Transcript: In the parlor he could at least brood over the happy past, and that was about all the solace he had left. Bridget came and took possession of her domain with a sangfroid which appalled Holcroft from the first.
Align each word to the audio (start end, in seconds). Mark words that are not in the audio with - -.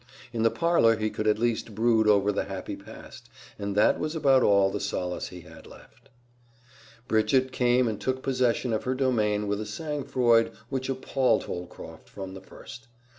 In 0.33 0.41
the 0.41 0.49
parlor 0.49 0.95
he 0.97 1.11
could 1.11 1.27
at 1.27 1.37
least 1.37 1.75
brood 1.75 2.07
over 2.07 2.31
the 2.31 2.45
happy 2.45 2.75
past, 2.75 3.29
and 3.59 3.75
that 3.75 3.99
was 3.99 4.15
about 4.15 4.41
all 4.41 4.71
the 4.71 4.79
solace 4.79 5.27
he 5.27 5.41
had 5.41 5.67
left. 5.67 6.09
Bridget 7.07 7.51
came 7.51 7.87
and 7.87 8.01
took 8.01 8.23
possession 8.23 8.73
of 8.73 8.85
her 8.85 8.95
domain 8.95 9.47
with 9.47 9.61
a 9.61 9.65
sangfroid 9.67 10.53
which 10.69 10.89
appalled 10.89 11.43
Holcroft 11.43 12.09
from 12.09 12.33
the 12.33 12.41
first. 12.41 12.87